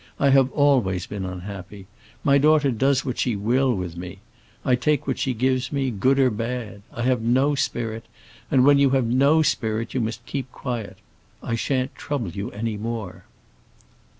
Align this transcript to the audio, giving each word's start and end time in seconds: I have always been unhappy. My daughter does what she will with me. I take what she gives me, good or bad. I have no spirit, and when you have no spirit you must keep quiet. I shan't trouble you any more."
I 0.19 0.31
have 0.31 0.49
always 0.53 1.05
been 1.05 1.25
unhappy. 1.25 1.85
My 2.23 2.39
daughter 2.39 2.71
does 2.71 3.05
what 3.05 3.19
she 3.19 3.35
will 3.35 3.71
with 3.75 3.95
me. 3.95 4.17
I 4.65 4.73
take 4.73 5.05
what 5.05 5.19
she 5.19 5.35
gives 5.35 5.71
me, 5.71 5.91
good 5.91 6.17
or 6.17 6.31
bad. 6.31 6.81
I 6.91 7.03
have 7.03 7.21
no 7.21 7.53
spirit, 7.53 8.07
and 8.49 8.65
when 8.65 8.79
you 8.79 8.89
have 8.97 9.05
no 9.05 9.43
spirit 9.43 9.93
you 9.93 10.01
must 10.01 10.25
keep 10.25 10.51
quiet. 10.51 10.97
I 11.43 11.53
shan't 11.53 11.93
trouble 11.93 12.31
you 12.31 12.49
any 12.49 12.77
more." 12.77 13.25